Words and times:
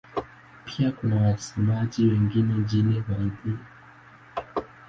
Pia 0.65 0.91
kuna 0.91 1.15
wasemaji 1.21 2.05
wengine 2.05 2.53
nchini 2.53 3.03
Uhindi. 3.09 3.59